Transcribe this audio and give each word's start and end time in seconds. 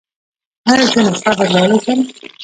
ایا 0.69 0.85
زه 0.91 0.99
نسخه 1.05 1.31
بدلولی 1.39 1.77
شم؟ 1.85 1.99